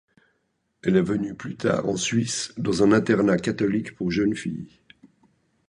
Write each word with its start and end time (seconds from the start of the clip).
Elle 0.81 0.95
est 0.95 1.03
venue 1.03 1.35
plus 1.35 1.55
tard 1.57 1.87
en 1.87 1.95
Suisse, 1.95 2.55
dans 2.57 2.81
un 2.81 2.91
internat 2.91 3.37
catholique 3.37 3.93
pour 3.93 4.09
jeunes 4.09 4.33
filles. 4.35 4.79